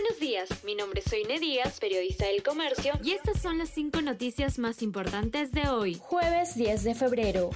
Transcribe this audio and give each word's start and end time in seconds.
Buenos 0.00 0.20
días, 0.20 0.48
mi 0.62 0.76
nombre 0.76 1.00
es 1.04 1.10
Soine 1.10 1.40
Díaz, 1.40 1.80
periodista 1.80 2.26
del 2.26 2.44
Comercio, 2.44 2.92
y 3.02 3.14
estas 3.14 3.42
son 3.42 3.58
las 3.58 3.70
cinco 3.70 4.00
noticias 4.00 4.56
más 4.60 4.80
importantes 4.80 5.50
de 5.50 5.68
hoy, 5.68 5.98
jueves 6.00 6.54
10 6.54 6.84
de 6.84 6.94
febrero. 6.94 7.50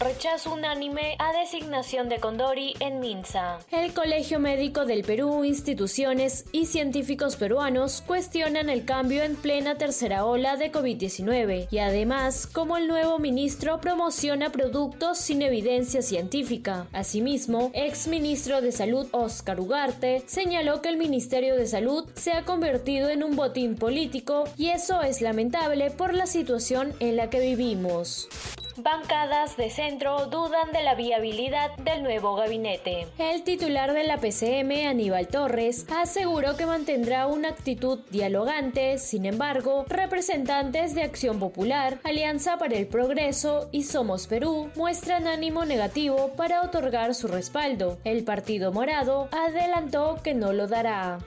Rechazo 0.00 0.52
unánime 0.52 1.14
a 1.20 1.32
designación 1.38 2.08
de 2.08 2.18
Condori 2.18 2.74
en 2.80 2.98
Minsa. 2.98 3.60
El 3.70 3.94
Colegio 3.94 4.40
Médico 4.40 4.86
del 4.86 5.04
Perú, 5.04 5.44
instituciones 5.44 6.46
y 6.50 6.66
científicos 6.66 7.36
peruanos 7.36 8.02
cuestionan 8.04 8.70
el 8.70 8.84
cambio 8.84 9.22
en 9.22 9.36
plena 9.36 9.78
tercera 9.78 10.24
ola 10.24 10.56
de 10.56 10.72
COVID-19 10.72 11.68
y 11.70 11.78
además 11.78 12.48
cómo 12.48 12.76
el 12.76 12.88
nuevo 12.88 13.20
ministro 13.20 13.80
promociona 13.80 14.50
productos 14.50 15.18
sin 15.18 15.42
evidencia 15.42 16.02
científica. 16.02 16.88
Asimismo, 16.92 17.70
ex 17.72 18.08
ministro 18.08 18.60
de 18.60 18.72
Salud 18.72 19.06
Oscar 19.12 19.60
Ugarte 19.60 20.24
señaló 20.26 20.82
que 20.82 20.88
el 20.88 20.96
Ministerio 20.96 21.54
de 21.54 21.66
Salud 21.66 21.83
se 22.14 22.32
ha 22.32 22.44
convertido 22.44 23.08
en 23.08 23.22
un 23.22 23.36
botín 23.36 23.76
político 23.76 24.44
y 24.56 24.70
eso 24.70 25.02
es 25.02 25.20
lamentable 25.20 25.90
por 25.90 26.14
la 26.14 26.26
situación 26.26 26.92
en 27.00 27.16
la 27.16 27.30
que 27.30 27.40
vivimos. 27.40 28.28
Bancadas 28.76 29.56
de 29.56 29.70
centro 29.70 30.26
dudan 30.26 30.72
de 30.72 30.82
la 30.82 30.96
viabilidad 30.96 31.76
del 31.76 32.02
nuevo 32.02 32.34
gabinete. 32.34 33.06
El 33.18 33.44
titular 33.44 33.92
de 33.92 34.02
la 34.02 34.18
PCM, 34.18 34.88
Aníbal 34.88 35.28
Torres, 35.28 35.86
aseguró 35.96 36.56
que 36.56 36.66
mantendrá 36.66 37.28
una 37.28 37.50
actitud 37.50 38.00
dialogante, 38.10 38.98
sin 38.98 39.26
embargo, 39.26 39.84
representantes 39.88 40.96
de 40.96 41.02
Acción 41.02 41.38
Popular, 41.38 42.00
Alianza 42.02 42.58
para 42.58 42.76
el 42.76 42.88
Progreso 42.88 43.68
y 43.70 43.84
Somos 43.84 44.26
Perú 44.26 44.70
muestran 44.74 45.28
ánimo 45.28 45.64
negativo 45.64 46.32
para 46.36 46.62
otorgar 46.62 47.14
su 47.14 47.28
respaldo. 47.28 47.98
El 48.02 48.24
Partido 48.24 48.72
Morado 48.72 49.28
adelantó 49.30 50.18
que 50.24 50.34
no 50.34 50.52
lo 50.52 50.66
dará 50.66 51.20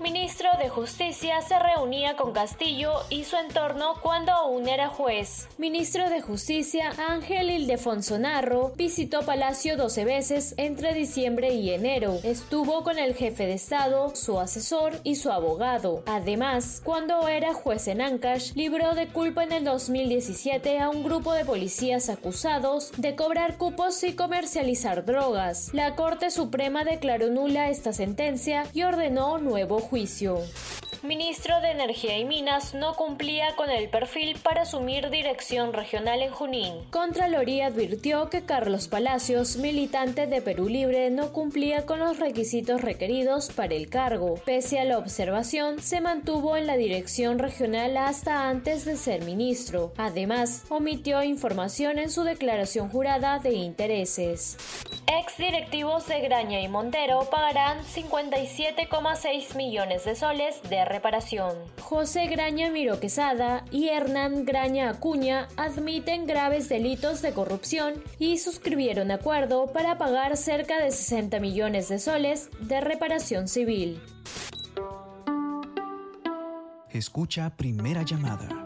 ministro 0.00 0.48
de 0.58 0.68
Justicia 0.68 1.40
se 1.42 1.58
reunía 1.58 2.16
con 2.16 2.32
Castillo 2.32 2.92
y 3.10 3.24
su 3.24 3.36
entorno 3.36 3.94
cuando 4.02 4.32
aún 4.32 4.68
era 4.68 4.88
juez. 4.88 5.48
Ministro 5.58 6.08
de 6.08 6.20
Justicia 6.20 6.92
Ángel 7.08 7.50
Ildefonso 7.50 8.18
Narro 8.18 8.72
visitó 8.76 9.22
Palacio 9.22 9.76
12 9.76 10.04
veces 10.04 10.54
entre 10.56 10.94
diciembre 10.94 11.54
y 11.54 11.70
enero. 11.70 12.18
Estuvo 12.22 12.82
con 12.84 12.98
el 12.98 13.14
jefe 13.14 13.46
de 13.46 13.54
Estado, 13.54 14.14
su 14.16 14.40
asesor 14.40 14.94
y 15.04 15.16
su 15.16 15.30
abogado. 15.30 16.02
Además, 16.06 16.80
cuando 16.84 17.28
era 17.28 17.52
juez 17.52 17.88
en 17.88 18.00
Ancash, 18.00 18.52
libró 18.54 18.94
de 18.94 19.08
culpa 19.08 19.44
en 19.44 19.52
el 19.52 19.64
2017 19.64 20.78
a 20.78 20.88
un 20.88 21.04
grupo 21.04 21.32
de 21.32 21.44
policías 21.44 22.08
acusados 22.08 22.92
de 22.96 23.14
cobrar 23.14 23.56
cupos 23.58 24.02
y 24.04 24.14
comercializar 24.14 25.04
drogas. 25.04 25.70
La 25.74 25.94
Corte 25.96 26.30
Suprema 26.30 26.84
declaró 26.84 27.30
nula 27.30 27.68
esta 27.68 27.92
sentencia 27.92 28.64
y 28.72 28.82
ordenó 28.82 29.38
nuevo 29.38 29.81
juicio. 29.90 30.44
Ministro 31.02 31.60
de 31.60 31.72
Energía 31.72 32.16
y 32.16 32.24
Minas 32.24 32.74
no 32.74 32.94
cumplía 32.94 33.56
con 33.56 33.70
el 33.70 33.88
perfil 33.88 34.38
para 34.40 34.62
asumir 34.62 35.10
dirección 35.10 35.72
regional 35.72 36.22
en 36.22 36.30
Junín. 36.30 36.74
Contraloría 36.90 37.66
advirtió 37.66 38.30
que 38.30 38.44
Carlos 38.44 38.86
Palacios, 38.86 39.56
militante 39.56 40.28
de 40.28 40.40
Perú 40.40 40.68
Libre, 40.68 41.10
no 41.10 41.32
cumplía 41.32 41.86
con 41.86 41.98
los 41.98 42.20
requisitos 42.20 42.82
requeridos 42.82 43.50
para 43.50 43.74
el 43.74 43.88
cargo. 43.88 44.34
Pese 44.44 44.78
a 44.78 44.84
la 44.84 44.98
observación, 44.98 45.82
se 45.82 46.00
mantuvo 46.00 46.56
en 46.56 46.68
la 46.68 46.76
dirección 46.76 47.40
regional 47.40 47.96
hasta 47.96 48.48
antes 48.48 48.84
de 48.84 48.94
ser 48.94 49.24
ministro. 49.24 49.92
Además, 49.96 50.64
omitió 50.68 51.24
información 51.24 51.98
en 51.98 52.10
su 52.10 52.22
declaración 52.22 52.88
jurada 52.88 53.40
de 53.40 53.54
intereses. 53.54 54.56
Ex 55.08 55.36
directivos 55.36 56.06
de 56.06 56.20
Graña 56.20 56.60
y 56.60 56.68
Montero 56.68 57.28
pagarán 57.28 57.82
57,6 57.84 59.56
millones 59.56 60.04
de 60.04 60.14
soles 60.14 60.62
de 60.70 60.91
reparación. 60.92 61.56
José 61.80 62.26
Graña 62.26 62.70
Miro 62.70 63.00
Quesada 63.00 63.64
y 63.70 63.88
Hernán 63.88 64.44
Graña 64.44 64.90
Acuña 64.90 65.48
admiten 65.56 66.26
graves 66.26 66.68
delitos 66.68 67.22
de 67.22 67.32
corrupción 67.32 67.94
y 68.18 68.38
suscribieron 68.38 69.10
acuerdo 69.10 69.72
para 69.72 69.98
pagar 69.98 70.36
cerca 70.36 70.78
de 70.78 70.90
60 70.90 71.40
millones 71.40 71.88
de 71.88 71.98
soles 71.98 72.50
de 72.60 72.80
reparación 72.80 73.48
civil. 73.48 74.00
Escucha 76.90 77.56
Primera 77.56 78.02
Llamada 78.02 78.62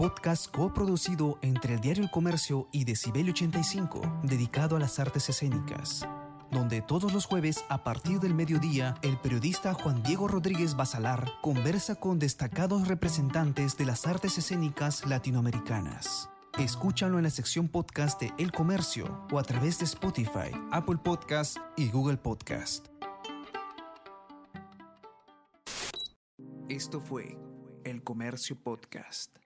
podcast 0.00 0.50
coproducido 0.50 1.38
entre 1.42 1.74
el 1.74 1.80
Diario 1.82 2.02
El 2.02 2.10
Comercio 2.10 2.68
y 2.72 2.84
Decibel 2.84 3.28
85, 3.28 4.00
dedicado 4.22 4.76
a 4.76 4.80
las 4.80 4.98
artes 4.98 5.28
escénicas, 5.28 6.08
donde 6.50 6.82
todos 6.82 7.12
los 7.12 7.26
jueves 7.26 7.64
a 7.68 7.84
partir 7.84 8.20
del 8.20 8.34
mediodía 8.34 8.94
el 9.02 9.18
periodista 9.18 9.74
Juan 9.74 10.02
Diego 10.02 10.28
Rodríguez 10.28 10.76
Basalar 10.76 11.30
conversa 11.42 11.94
con 11.94 12.18
destacados 12.18 12.88
representantes 12.88 13.76
de 13.76 13.86
las 13.86 14.06
artes 14.06 14.38
escénicas 14.38 15.06
latinoamericanas. 15.06 16.28
Escúchalo 16.58 17.18
en 17.18 17.24
la 17.24 17.30
sección 17.30 17.68
podcast 17.68 18.20
de 18.20 18.32
El 18.36 18.52
Comercio 18.52 19.26
o 19.32 19.38
a 19.38 19.42
través 19.42 19.78
de 19.78 19.84
Spotify, 19.84 20.50
Apple 20.72 20.98
Podcast 21.02 21.56
y 21.76 21.88
Google 21.88 22.18
Podcast. 22.18 22.88
Esto 26.68 27.00
fue 27.00 27.36
El 27.84 28.02
Comercio 28.02 28.56
Podcast. 28.56 29.36